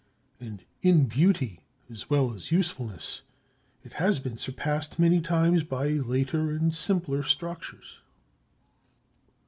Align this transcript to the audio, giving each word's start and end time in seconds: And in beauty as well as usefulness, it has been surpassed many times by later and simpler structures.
And 0.39 0.63
in 0.81 1.05
beauty 1.07 1.59
as 1.87 2.09
well 2.09 2.33
as 2.33 2.49
usefulness, 2.51 3.21
it 3.83 3.93
has 4.01 4.17
been 4.17 4.35
surpassed 4.35 4.97
many 4.97 5.21
times 5.21 5.61
by 5.61 5.89
later 5.89 6.49
and 6.49 6.73
simpler 6.73 7.21
structures. 7.21 7.99